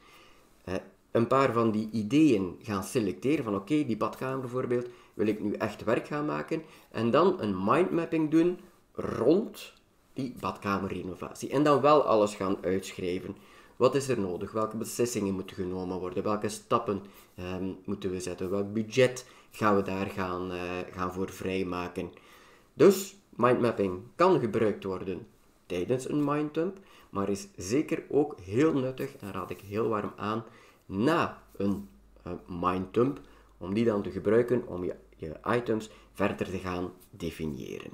een 1.12 1.28
paar 1.28 1.54
van 1.54 1.72
die 1.72 1.90
ideeën 1.92 2.60
gaan 2.62 2.84
selecteren, 2.84 3.44
van 3.44 3.56
oké, 3.56 3.86
die 3.86 3.98
badkamer 3.98 4.40
bijvoorbeeld, 4.40 4.88
wil 5.14 5.28
ik 5.28 5.40
nu 5.40 5.54
echt 5.54 5.84
werk 5.84 6.08
gaan 6.08 6.26
maken, 6.26 6.62
en 6.92 7.12
dan 7.12 7.42
een 7.42 7.64
mindmapping 7.64 8.32
doen 8.32 8.60
rond 8.94 9.74
die 10.14 10.36
badkamerrenovatie. 10.40 11.50
En 11.50 11.64
dan 11.64 11.82
wel 11.82 12.02
alles 12.04 12.36
gaan 12.36 12.58
uitschrijven. 12.62 13.36
Wat 13.76 13.96
is 13.96 14.08
er 14.08 14.20
nodig? 14.20 14.52
Welke 14.52 14.78
beslissingen 14.78 15.34
moeten 15.34 15.56
genomen 15.56 16.00
worden? 16.00 16.24
Welke 16.24 16.50
stappen 16.50 17.02
ehm, 17.36 17.72
moeten 17.86 18.12
we 18.12 18.20
zetten? 18.20 18.50
Welk 18.50 18.74
budget 18.74 19.26
gaan 19.52 19.76
we 19.76 19.82
daar 19.82 20.06
gaan, 20.06 20.52
uh, 20.52 20.62
gaan 20.92 21.14
voor 21.14 21.30
vrijmaken? 21.30 22.12
Dus 22.74 23.16
mindmapping 23.36 24.00
kan 24.16 24.40
gebruikt 24.40 24.84
worden 24.84 25.28
tijdens 25.66 26.10
een 26.10 26.24
minddump, 26.24 26.78
maar 27.10 27.30
is 27.30 27.48
zeker 27.56 28.04
ook 28.10 28.36
heel 28.40 28.74
nuttig 28.74 29.16
en 29.16 29.32
raad 29.32 29.50
ik 29.50 29.62
heel 29.62 29.88
warm 29.88 30.14
aan 30.16 30.44
na 30.90 31.44
een 31.58 31.88
uh, 32.28 32.34
minddump 32.62 33.22
om 33.58 33.74
die 33.74 33.86
dan 33.86 34.02
te 34.02 34.12
gebruiken 34.12 34.68
om 34.68 34.84
je, 34.84 34.96
je 35.16 35.36
items 35.48 35.90
verder 36.14 36.50
te 36.50 36.58
gaan 36.58 36.92
definiëren. 37.10 37.92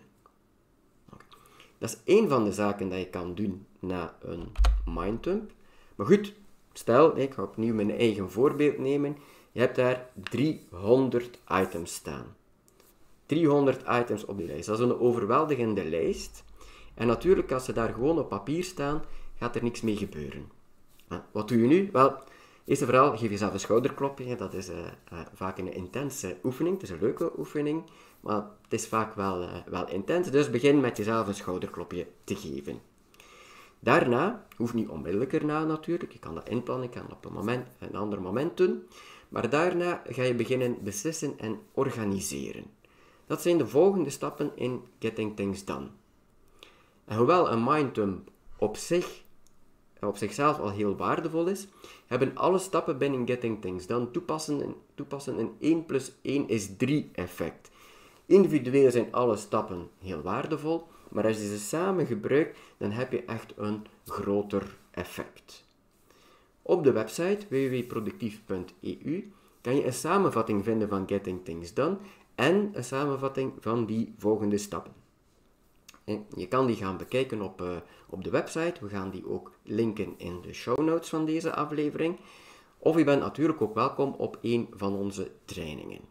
Dat 1.77 1.89
is 1.89 1.97
één 2.03 2.29
van 2.29 2.43
de 2.43 2.51
zaken 2.51 2.89
dat 2.89 2.99
je 2.99 3.09
kan 3.09 3.35
doen 3.35 3.65
na 3.79 4.15
een 4.21 4.51
minddump. 4.85 5.51
Maar 5.95 6.05
goed, 6.05 6.33
stel, 6.73 7.17
ik 7.17 7.33
ga 7.33 7.43
opnieuw 7.43 7.73
mijn 7.73 7.91
eigen 7.91 8.31
voorbeeld 8.31 8.77
nemen. 8.77 9.17
Je 9.51 9.59
hebt 9.59 9.75
daar 9.75 10.09
300 10.13 11.39
items 11.61 11.93
staan. 11.93 12.35
300 13.25 13.81
items 13.89 14.25
op 14.25 14.37
die 14.37 14.47
lijst. 14.47 14.65
Dat 14.65 14.79
is 14.79 14.85
een 14.85 14.99
overweldigende 14.99 15.89
lijst. 15.89 16.43
En 16.93 17.07
natuurlijk, 17.07 17.51
als 17.51 17.65
ze 17.65 17.73
daar 17.73 17.93
gewoon 17.93 18.19
op 18.19 18.29
papier 18.29 18.63
staan, 18.63 19.03
gaat 19.37 19.55
er 19.55 19.63
niks 19.63 19.81
mee 19.81 19.97
gebeuren. 19.97 20.51
Wat 21.31 21.47
doe 21.47 21.61
je 21.61 21.67
nu? 21.67 21.89
Wel, 21.91 22.17
eerst 22.65 22.81
en 22.81 22.87
vooral 22.87 23.17
geef 23.17 23.29
jezelf 23.29 23.53
een 23.53 23.59
schouderklopje. 23.59 24.35
Dat 24.35 24.53
is 24.53 24.69
uh, 24.69 24.77
uh, 25.13 25.19
vaak 25.33 25.57
een 25.57 25.73
intense 25.73 26.37
oefening. 26.43 26.73
Het 26.73 26.83
is 26.83 26.89
een 26.89 27.01
leuke 27.01 27.31
oefening, 27.37 27.83
maar 28.19 28.43
het 28.61 28.73
is 28.73 28.87
vaak 28.87 29.15
wel, 29.15 29.41
uh, 29.41 29.49
wel 29.65 29.89
intens. 29.89 30.31
Dus 30.31 30.49
begin 30.49 30.79
met 30.79 30.97
jezelf 30.97 31.27
een 31.27 31.35
schouderklopje 31.35 32.07
te 32.23 32.35
geven. 32.35 32.79
Daarna, 33.79 34.45
hoeft 34.55 34.73
niet 34.73 34.87
onmiddellijk 34.87 35.33
erna 35.33 35.63
natuurlijk, 35.63 36.11
je 36.11 36.19
kan 36.19 36.35
dat 36.35 36.49
inplannen, 36.49 36.89
je 36.91 36.99
kan 36.99 37.11
op 37.11 37.25
een, 37.25 37.33
moment, 37.33 37.67
een 37.79 37.95
ander 37.95 38.21
moment 38.21 38.57
doen, 38.57 38.87
maar 39.29 39.49
daarna 39.49 40.01
ga 40.07 40.23
je 40.23 40.35
beginnen 40.35 40.77
beslissen 40.83 41.39
en 41.39 41.59
organiseren. 41.73 42.65
Dat 43.27 43.41
zijn 43.41 43.57
de 43.57 43.67
volgende 43.67 44.09
stappen 44.09 44.51
in 44.55 44.83
Getting 44.99 45.35
Things 45.35 45.65
Done. 45.65 45.87
En 47.05 47.17
hoewel 47.17 47.51
een 47.51 47.63
minddump 47.63 48.29
op 48.57 48.77
zich 48.77 49.23
op 50.07 50.17
zichzelf 50.17 50.59
al 50.59 50.71
heel 50.71 50.95
waardevol 50.95 51.47
is, 51.47 51.67
hebben 52.07 52.37
alle 52.37 52.57
stappen 52.57 52.97
binnen 52.97 53.27
Getting 53.27 53.61
Things 53.61 53.87
Done 53.87 54.11
toepassen, 54.11 54.75
toepassen 54.95 55.39
een 55.39 55.55
1 55.59 55.85
plus 55.85 56.11
1 56.21 56.47
is 56.47 56.75
3 56.77 57.09
effect. 57.13 57.71
Individueel 58.25 58.91
zijn 58.91 59.13
alle 59.13 59.35
stappen 59.35 59.89
heel 59.99 60.21
waardevol, 60.21 60.87
maar 61.09 61.25
als 61.25 61.37
je 61.37 61.47
ze 61.47 61.59
samen 61.59 62.05
gebruikt, 62.05 62.57
dan 62.77 62.91
heb 62.91 63.11
je 63.11 63.23
echt 63.25 63.53
een 63.57 63.85
groter 64.05 64.77
effect. 64.91 65.63
Op 66.61 66.83
de 66.83 66.91
website 66.91 67.45
www.productief.eu 67.49 69.31
kan 69.61 69.75
je 69.75 69.85
een 69.85 69.93
samenvatting 69.93 70.63
vinden 70.63 70.89
van 70.89 71.07
Getting 71.07 71.43
Things 71.43 71.73
Done 71.73 71.97
en 72.35 72.69
een 72.73 72.83
samenvatting 72.83 73.53
van 73.59 73.85
die 73.85 74.13
volgende 74.17 74.57
stappen. 74.57 75.04
Je 76.35 76.47
kan 76.47 76.67
die 76.67 76.75
gaan 76.75 76.97
bekijken 76.97 77.41
op, 77.41 77.61
uh, 77.61 77.75
op 78.09 78.23
de 78.23 78.29
website. 78.29 78.73
We 78.81 78.89
gaan 78.89 79.09
die 79.09 79.27
ook 79.27 79.51
linken 79.63 80.13
in 80.17 80.41
de 80.41 80.53
show 80.53 80.79
notes 80.79 81.09
van 81.09 81.25
deze 81.25 81.55
aflevering. 81.55 82.19
Of 82.77 82.97
je 82.97 83.03
bent 83.03 83.21
natuurlijk 83.21 83.61
ook 83.61 83.73
welkom 83.73 84.13
op 84.17 84.37
een 84.41 84.67
van 84.71 84.93
onze 84.95 85.31
trainingen. 85.45 86.01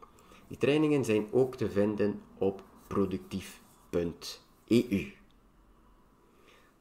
Die 0.49 0.59
trainingen 0.59 1.05
zijn 1.05 1.27
ook 1.31 1.55
te 1.55 1.71
vinden 1.71 2.21
op 2.39 2.63
productief.eu. 2.87 3.63
EU. 4.67 5.13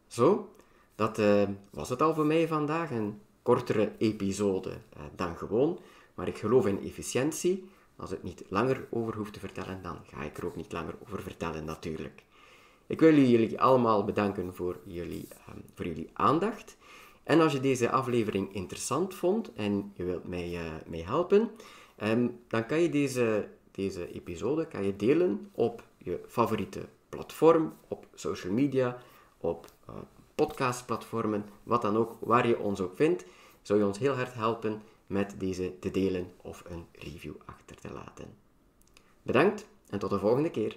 Zo, 0.08 0.54
dat 0.95 1.19
uh, 1.19 1.43
was 1.71 1.89
het 1.89 2.02
al 2.02 2.13
voor 2.13 2.26
mij 2.26 2.47
vandaag. 2.47 2.91
Een 2.91 3.21
kortere 3.41 3.91
episode 3.97 4.69
uh, 4.69 5.04
dan 5.15 5.38
gewoon. 5.38 5.80
Maar 6.13 6.28
ik 6.28 6.38
geloof 6.38 6.65
in 6.65 6.84
efficiëntie. 6.84 7.69
Als 7.95 8.12
ik 8.12 8.23
niet 8.23 8.43
langer 8.49 8.88
over 8.89 9.15
hoef 9.15 9.32
te 9.32 9.39
vertellen, 9.39 9.82
dan 9.82 9.97
ga 10.06 10.23
ik 10.23 10.38
er 10.38 10.45
ook 10.45 10.56
niet 10.56 10.71
langer 10.71 10.95
over 11.02 11.21
vertellen 11.21 11.65
natuurlijk. 11.65 12.23
Ik 12.88 13.00
wil 13.00 13.15
jullie 13.15 13.62
allemaal 13.62 14.04
bedanken 14.04 14.56
voor 14.56 14.80
jullie, 14.86 15.28
um, 15.50 15.63
voor 15.74 15.86
jullie 15.86 16.10
aandacht. 16.13 16.78
En 17.24 17.41
als 17.41 17.54
je 17.54 17.60
deze 17.60 17.91
aflevering 17.91 18.54
interessant 18.54 19.15
vond 19.15 19.54
en 19.54 19.91
je 19.96 20.04
wilt 20.04 20.28
mij, 20.28 20.60
mij 20.88 21.02
helpen, 21.02 21.52
um, 22.04 22.39
dan 22.48 22.65
kan 22.65 22.82
je 22.82 22.89
deze, 22.89 23.48
deze 23.72 24.13
episode 24.13 24.67
kan 24.67 24.84
je 24.84 24.96
delen 24.96 25.50
op 25.52 25.84
je 25.98 26.22
favoriete 26.28 26.86
platform, 27.10 27.74
op 27.88 28.08
social 28.13 28.54
media, 28.54 28.98
op 29.38 29.65
uh, 29.89 29.96
podcastplatformen, 30.36 31.46
wat 31.63 31.82
dan 31.82 31.98
ook, 31.98 32.17
waar 32.19 32.48
je 32.48 32.60
ons 32.60 32.82
ook 32.82 32.96
vindt, 32.96 33.26
zou 33.62 33.80
je 33.80 33.86
ons 33.86 34.00
heel 34.00 34.15
hard 34.15 34.34
helpen 34.34 34.82
met 35.08 35.36
deze 35.38 35.80
te 35.80 35.91
delen 35.91 36.32
of 36.41 36.63
een 36.69 36.86
review 36.91 37.34
achter 37.46 37.76
te 37.76 37.91
laten. 37.93 38.36
Bedankt 39.22 39.67
en 39.89 40.00
tot 40.00 40.10
de 40.10 40.19
volgende 40.19 40.52
keer. 40.52 40.72